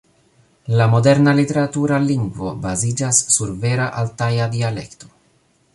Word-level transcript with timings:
La 0.79 0.87
moderna 0.93 1.33
literatura 1.39 1.99
lingvo 2.07 2.55
baziĝas 2.65 3.21
sur 3.37 3.53
vera 3.67 3.87
altaja 4.03 4.51
dialekto. 4.57 5.17